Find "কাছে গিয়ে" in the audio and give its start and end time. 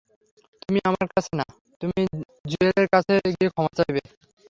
2.93-3.49